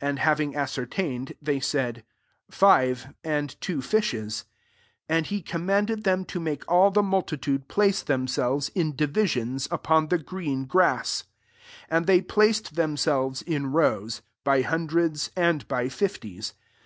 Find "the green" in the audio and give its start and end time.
10.08-10.64